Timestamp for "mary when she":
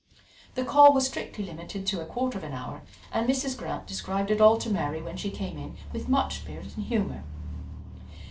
4.71-5.29